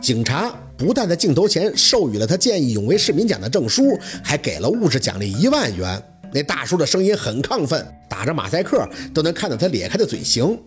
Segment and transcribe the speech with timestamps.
[0.00, 6.02] 警察不但在镜头前授予了他见义勇为市民奖的证书，还给了物质奖励一万元。
[6.32, 10.58] 那大叔的声音很亢奋，打着马赛克都能看到他咧开的嘴型。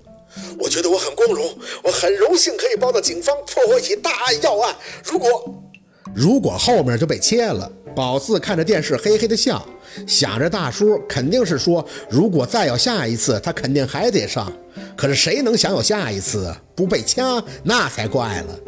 [0.60, 4.76] 我觉得我很光荣，我很荣幸可以帮到警方破获一起大案要案。
[5.04, 5.64] 如果……
[6.16, 7.72] 如果后面就被切了。
[7.96, 9.66] 宝四看着电视，嘿嘿的笑，
[10.06, 14.52] 想着大叔肯定是说，如果再有下一次，他肯定还得上。
[14.96, 16.56] 可是谁能想有下一次？
[16.76, 18.60] 不被掐那才怪了。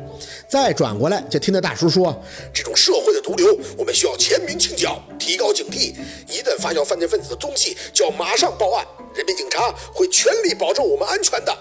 [0.47, 2.19] 再转过来，就听到大叔说
[2.51, 5.93] ：“这种社会的毒瘤，我们需要全民清剿，提高警惕。
[6.27, 8.85] 一旦发现犯罪分子的踪迹，就要马上报案。
[9.15, 11.55] 人民警察会全力保证我们安全的。”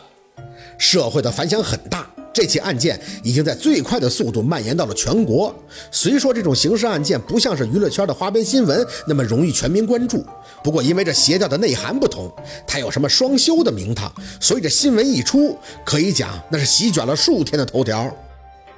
[0.78, 2.10] 社会的反响很大。
[2.38, 5.52] 这起案件已经在最快的速度蔓延到了全国。
[5.90, 10.24] 虽说这种刑事案件不像是娱乐圈的花边新闻那么容易全民关注，
[10.62, 12.32] 不过因为这邪教的内涵不同，
[12.64, 18.08] 它有什么双修的名堂，所以这新闻一出，可以讲那是席卷了数天的头条。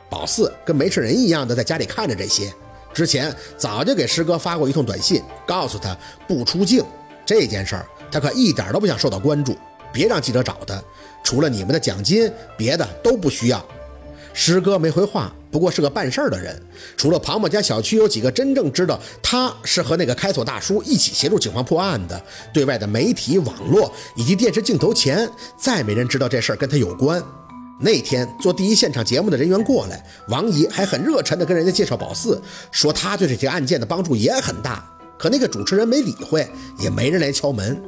[0.08, 2.50] 宝四跟没事人一样的在家里看着这些，
[2.94, 5.94] 之前早就给师哥发过一通短信，告诉他
[6.26, 6.82] 不出镜
[7.26, 9.54] 这件事儿，他可一点都不想受到关注，
[9.92, 10.82] 别让记者找他。
[11.22, 13.64] 除了你们的奖金，别的都不需要。
[14.32, 16.56] 师哥没回话，不过是个办事儿的人。
[16.96, 22.22] 除了庞某家小区有几个真正知道他是和那个开锁大叔一起协助警方破案的，
[22.54, 27.22] 对外的媒体、网络以及电视镜头前，再没人知道这事儿跟他有关。
[27.80, 34.88] 那天做第一现场节目的人员过来，王姨还很热忱地跟人家介绍宝四，说他对这些案件的帮助也很大。
[35.18, 37.78] 可那个主持人没理会，也没人来敲门。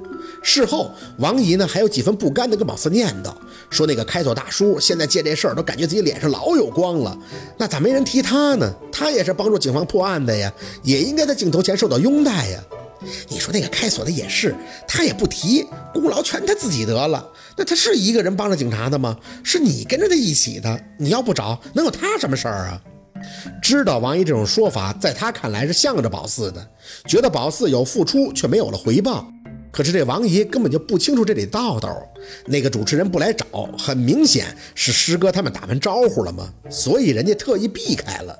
[0.42, 3.32] 事后，王姨呢还有几分不甘的跟宝四念叨，
[3.70, 7.16] 说那个开锁大叔现在借这事儿都感觉自己脸上老有光了，
[7.56, 8.74] 那咋没人提他呢？
[8.92, 12.60] 他也是帮助警方破案的呀，也应该在镜头前受到拥戴呀。
[13.28, 14.54] 你说那个开锁的也是，
[14.86, 17.26] 他也不提，功劳全他自己得了。
[17.56, 19.16] 那他是一个人帮着警察的吗？
[19.42, 22.80] 是你跟着他一起的，你要不找，能有他什么事儿啊？
[23.62, 26.68] 知道王姨这种说法，在他看来是向着宝四的，
[27.06, 29.26] 觉得宝四有付出却没有了回报。
[29.72, 31.96] 可是这王姨根本就不清楚这里道道，
[32.44, 33.46] 那个主持人不来找，
[33.78, 36.52] 很明显是师哥他们打完招呼了吗？
[36.68, 38.38] 所以人家特意避开了。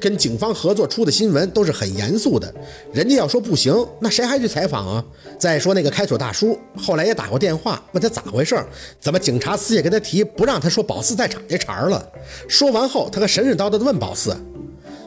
[0.00, 2.52] 跟警方合作出的新闻都是很严肃的，
[2.92, 5.04] 人家要说不行，那谁还去采访啊？
[5.38, 8.60] 再说那个开锁大叔后来也打过电话问他咋回事，
[9.00, 12.04] 怎么警察私下跟他提不让他说宝四在场这茬了？
[12.48, 14.36] 说完后，他还神神叨叨地问宝四：“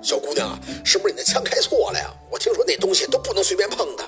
[0.02, 2.14] 小姑娘，是不是你的枪开错了呀？
[2.32, 4.04] 我听说那东西都不能随便碰的。”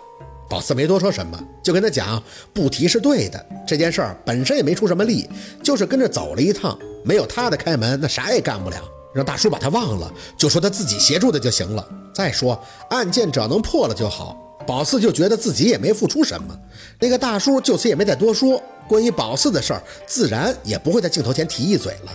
[0.49, 2.21] 宝四没多说什么，就跟他讲
[2.53, 3.45] 不提是对的。
[3.67, 5.27] 这件事儿本身也没出什么力，
[5.61, 8.77] 就是跟着走了一趟，没有他的开门，那啥也干不了。
[9.13, 11.85] 让大叔把他忘了，就说他自己协助的就行了。
[12.13, 12.59] 再说
[12.89, 14.37] 案件只要能破了就好。
[14.65, 16.57] 宝四就觉得自己也没付出什么，
[16.99, 18.61] 那个大叔就此也没再多说。
[18.87, 22.11] 关于宝四的事儿，自然也不会在镜头前提一嘴了。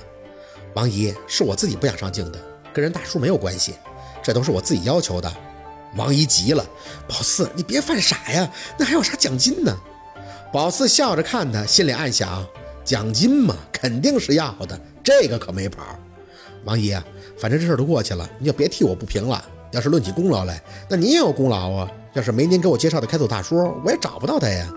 [0.75, 2.39] 王姨是我自己不想上镜的，
[2.73, 3.75] 跟人大叔没有关系，
[4.23, 5.33] 这都是我自己要求的。
[5.97, 6.65] 王姨急了
[7.09, 9.77] ：“宝四，你别犯傻呀，那还有啥奖金呢？”
[10.53, 12.47] 宝四笑着看他，心里暗想
[12.85, 15.83] ：“奖金嘛，肯定是要的，这个可没跑。”
[16.65, 16.97] 王姨，
[17.39, 19.45] 反正这事都过去了，你就别替我不平了。
[19.71, 21.91] 要是论起功劳来，那你也有功劳啊。
[22.13, 24.69] 要是没您给我介绍的开锁大叔，我也找不到他呀。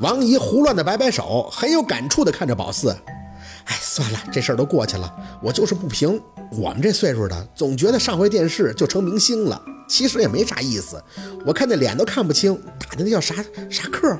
[0.00, 2.96] 王姨胡乱的摆摆手，很有感触的看着宝四
[3.66, 6.20] ：“哎，算了，这事儿都过去了，我就是不平。
[6.52, 11.02] 我们这岁数的，总觉得上回电视就成明星了。”其实也没啥意思，
[11.44, 13.34] 我看那脸都看不清，打的那叫啥
[13.70, 14.18] 啥克，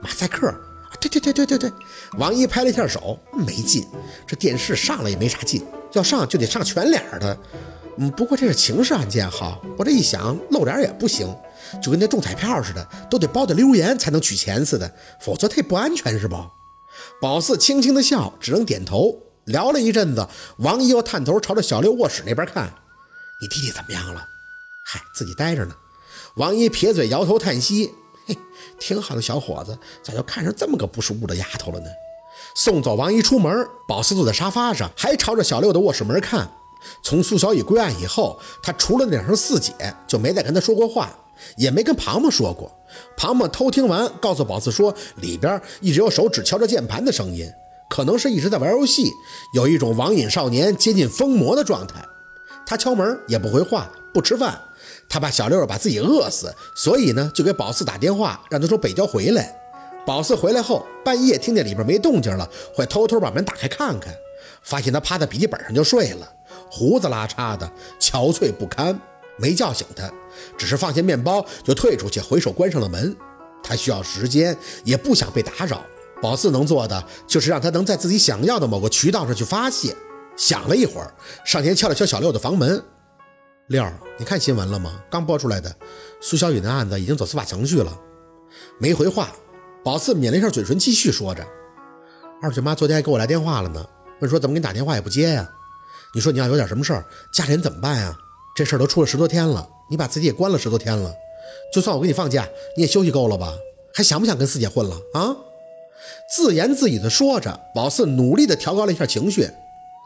[0.00, 0.54] 马赛克。
[1.00, 1.72] 对对对对对对，
[2.18, 3.86] 王一拍了一下手，没劲，
[4.26, 5.64] 这电视上了也没啥劲，
[5.94, 7.36] 要上就得上全脸的。
[7.96, 11.26] 嗯，不过这是刑事案件哈，我这一想露脸也不行，
[11.82, 16.36] 就跟那中彩票似的，都得包的溜言才能取钱似的，否则太不安全是不？
[17.20, 19.18] 宝四轻轻的笑，只能点头。
[19.46, 20.28] 聊了一阵子，
[20.58, 22.72] 王一又探头朝着小六卧室那边看，
[23.40, 24.24] 你弟弟怎么样了？
[24.84, 25.74] 嗨，自己待着呢。
[26.36, 27.92] 王一撇嘴摇头叹息
[28.26, 28.36] ：“嘿，
[28.78, 31.86] 挺好的小伙子，咋就看上这么个不识物的丫头了呢？”
[32.54, 36.50] 送走王一出门，宝四坐在沙发上，还朝着小六的卧室门看。
[37.02, 39.72] 从苏小雨归案以后，他除了那声四姐，
[40.06, 41.10] 就没再跟他说过话，
[41.56, 42.70] 也没跟庞庞说过。
[43.16, 47.50] 庞庞偷听完，告诉宝四说，里边一直有手指敲着键盘的声音，
[47.88, 49.10] 可能是一直在玩游戏，
[49.54, 52.04] 有一种网瘾少年接近疯魔的状态。
[52.66, 54.60] 他敲门也不回话，不吃饭。
[55.08, 59.56] 他怕小六把自己饿死，所以呢就给宝四打电话，让他从北郊回来。
[60.06, 64.14] 宝四回来后，半夜听见里边没动静了，会偷偷把门打开看看，
[64.62, 66.28] 发现他趴在笔记本上就睡了，
[66.70, 67.70] 胡子拉碴的，
[68.00, 68.98] 憔悴不堪。
[69.40, 70.10] 没叫醒他，
[70.58, 73.16] 只是放下面包就退出去，回手关上了门。
[73.62, 75.82] 他需要时间，也不想被打扰。
[76.20, 79.96] 宝四能做的就是让他能在自己想要的某个渠道上去发泄。
[80.36, 81.12] 想了一会儿，
[81.44, 82.82] 上前敲了敲小六的房门。
[83.68, 83.84] 六，
[84.18, 85.00] 你看新闻了吗？
[85.10, 85.74] 刚播出来的
[86.20, 87.98] 苏小雨的案子已经走司法程序了。
[88.78, 89.30] 没回话，
[89.84, 91.46] 宝四抿了一下嘴唇，继续说着
[92.42, 93.86] ：“二舅妈昨天还给我来电话了呢，
[94.20, 95.48] 问说怎么给你打电话也不接呀？
[96.12, 98.18] 你说你要有点什么事儿，家里人怎么办呀？
[98.60, 101.10] 这事儿都出了十多天了，你把自己也关了十多天了，
[101.72, 102.46] 就算我给你放假，
[102.76, 103.54] 你也休息够了吧？
[103.94, 105.34] 还想不想跟四姐混了啊？”
[106.30, 109.48] 自言自语地说着，宝四努力地调高了一下情绪。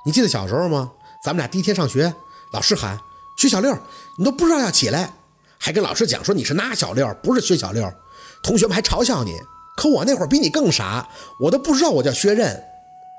[0.06, 0.92] 你记得小时候吗？
[1.24, 2.14] 咱们俩第一天上学，
[2.52, 2.96] 老师喊。
[3.36, 3.76] 薛小六，
[4.16, 5.12] 你都不知道要起来，
[5.58, 7.92] 还跟老师讲说你是那小六，不是薛小六，
[8.40, 9.34] 同学们还嘲笑你。
[9.76, 11.08] 可我那会儿比你更傻，
[11.40, 12.62] 我都不知道我叫薛刃。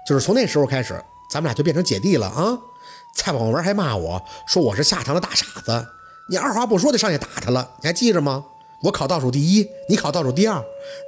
[0.08, 0.94] 就是从那时候开始，
[1.30, 2.58] 咱们俩就变成姐弟了啊！
[3.16, 5.88] 蔡广文还骂我说我是下堂的大傻子，
[6.30, 8.46] 你二话不说就上去打他了，你还记着吗？
[8.84, 10.62] 我考倒数第一，你考倒数第二，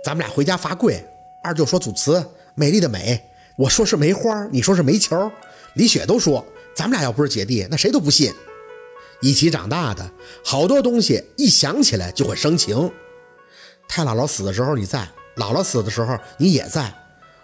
[0.04, 1.06] 咱们俩回家罚跪。
[1.44, 2.26] 二舅说组词
[2.56, 3.22] 美丽的美，
[3.58, 5.32] 我说是梅花，你说是煤球。
[5.74, 6.44] 李雪都说
[6.74, 8.34] 咱们俩要不是姐弟，那谁都不信。
[9.22, 10.10] 一起长大的
[10.44, 12.92] 好多东西，一想起来就会生情。
[13.88, 16.92] 太姥姥死的时候你在，姥姥死的时候你也在。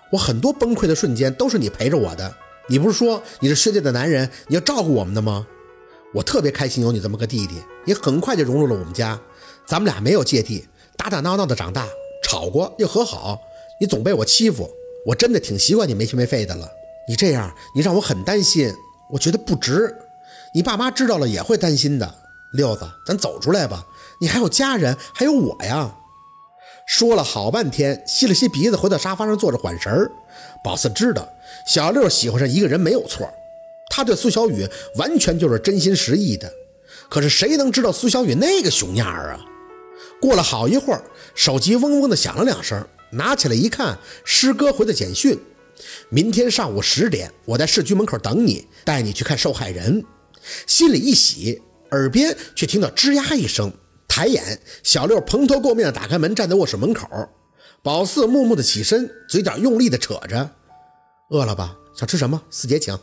[0.09, 2.33] 我很多崩溃的瞬间都是你陪着我的。
[2.68, 5.45] 你不是说你是薛家的男人，你要照顾我们的吗？
[6.13, 7.56] 我特别开心有你这么个弟弟，
[7.86, 9.19] 你很快就融入了我们家。
[9.65, 11.88] 咱们俩没有芥蒂，打打闹闹的长大，
[12.24, 13.39] 吵过又和好。
[13.81, 14.69] 你总被我欺负，
[15.07, 16.69] 我真的挺习惯你没心没肺的了。
[17.10, 18.74] 你这样，你让我很担心，
[19.12, 19.94] 我觉得不值。
[20.54, 22.16] 你爸妈知道了也会担心的，
[22.54, 23.86] 六子，咱走出来吧。
[24.21, 25.98] 你还有家人，还有我呀。
[26.85, 30.12] 说了好半天，吸了吸鼻子，回到沙发上坐着缓神儿。
[30.63, 31.27] 宝四知道
[31.65, 33.31] 小六喜欢上一个人没有错，
[33.89, 36.51] 他对苏小雨完全就是真心实意的。
[37.09, 39.45] 可是谁能知道苏小雨那个熊样儿啊？
[40.19, 41.03] 过了好一会儿，
[41.35, 45.38] 手机嗡嗡的响了两声，拿起来一看，师哥回的简讯：
[46.09, 50.03] 明天上午十点，我在市局门口等你，带你去看受害人。
[50.65, 53.71] 心里一喜，耳边却听到吱呀一声。
[54.15, 57.07] 抬眼，小六蓬头垢面的打开门，站在卧室门口。
[57.81, 60.51] 宝四木木的起身，嘴角用力的扯着
[61.31, 61.75] ：“饿了吧？
[61.95, 62.39] 想吃什么？
[62.51, 62.95] 四姐请。”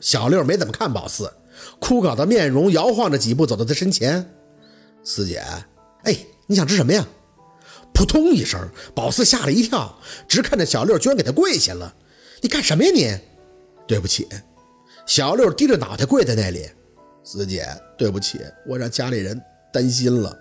[0.00, 1.30] 小六没怎么看宝四，
[1.78, 4.34] 枯槁的面容摇晃着几步走到他身前
[5.04, 5.44] ：“四姐，
[6.04, 6.16] 哎，
[6.46, 7.06] 你想吃什么呀？”
[7.92, 9.94] 扑通一声，宝四吓了一跳，
[10.26, 11.94] 直看着小六居然给他跪下了
[12.40, 13.14] ：“你干什么呀你？”
[13.86, 14.26] 对不起。
[15.04, 16.66] 小六低着脑袋跪在那里，
[17.22, 17.66] 四姐，
[17.98, 19.38] 对不起，我让家里人
[19.72, 20.38] 担心了。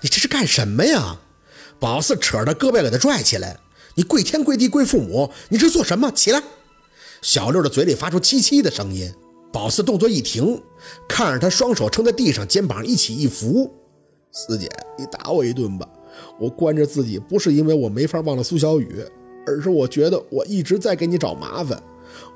[0.00, 1.18] 你这是干什么呀？
[1.78, 3.58] 宝四扯着胳膊给他拽起来，
[3.94, 6.10] 你跪天跪地跪父母，你这做什么？
[6.10, 6.42] 起来！
[7.22, 9.12] 小六的嘴里发出凄凄的声音。
[9.52, 10.60] 宝四动作一停，
[11.08, 13.72] 看着他双手撑在地上，肩膀一起一伏。
[14.30, 14.68] 四姐，
[14.98, 15.88] 你打我一顿吧，
[16.38, 19.02] 我关着自己不是因为我没法忘了苏小雨，
[19.46, 21.82] 而是我觉得我一直在给你找麻烦。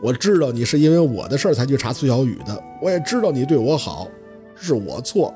[0.01, 4.09] 我知道你是因为我的事儿才去查苏小雨的，我也知道你对我好，
[4.63, 5.35] 是我错，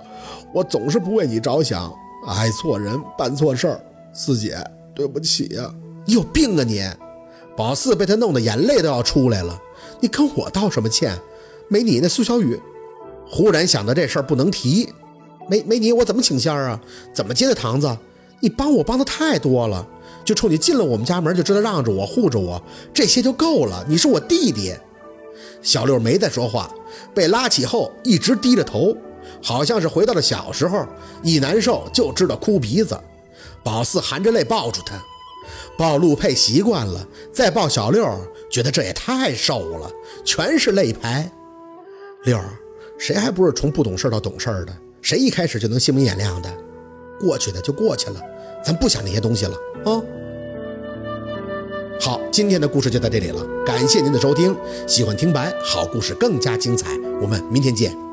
[0.55, 1.93] 我总是不为你着想，
[2.27, 3.81] 爱错人，办错事儿。
[4.13, 4.57] 四姐，
[4.95, 5.69] 对不起呀！
[6.05, 6.81] 你有病啊你！
[7.57, 9.61] 宝四被他弄得眼泪都要出来了。
[10.01, 11.19] 你跟我道什么歉？
[11.69, 12.61] 没你那苏小雨，
[13.29, 14.89] 忽然想到这事儿不能提，
[15.49, 16.81] 没没你我怎么请仙儿啊？
[17.13, 17.99] 怎么接的堂子？
[18.41, 19.87] 你帮我帮的太多了。
[20.25, 22.61] 就冲你进了我们家门，就知道让着我护着我，
[22.93, 23.85] 这些就够了。
[23.89, 24.73] 你是我弟弟。
[25.63, 26.73] 小六没再说话，
[27.15, 28.97] 被拉起后一直低着头，
[29.43, 30.87] 好像是回到了小时候，
[31.23, 32.99] 一难受就知道哭鼻子。
[33.63, 34.95] 宝四含着泪抱住他，
[35.77, 38.07] 抱陆佩习惯了，再抱小六，
[38.51, 39.91] 觉得这也太瘦了，
[40.25, 41.31] 全是泪排。
[42.25, 42.39] 六，
[42.99, 44.77] 谁还不是从不懂事到懂事的？
[45.03, 46.53] 谁一开始就能心明眼亮的？
[47.21, 48.21] 过去的就过去了，
[48.65, 50.03] 咱不想那些东西了啊。
[52.01, 54.57] 好，今天的故事就到这里了，感谢您的收听。
[54.87, 56.91] 喜欢听白好故事更加精彩，
[57.21, 58.06] 我们明天见。